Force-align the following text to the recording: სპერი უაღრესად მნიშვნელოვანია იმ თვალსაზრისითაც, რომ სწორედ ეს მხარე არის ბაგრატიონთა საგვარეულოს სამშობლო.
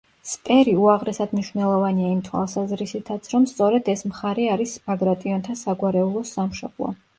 სპერი 0.27 0.71
უაღრესად 0.85 1.35
მნიშვნელოვანია 1.35 2.07
იმ 2.13 2.23
თვალსაზრისითაც, 2.29 3.29
რომ 3.35 3.47
სწორედ 3.53 3.93
ეს 3.95 4.03
მხარე 4.09 4.49
არის 4.57 4.75
ბაგრატიონთა 4.91 5.59
საგვარეულოს 5.63 6.37
სამშობლო. 6.41 6.95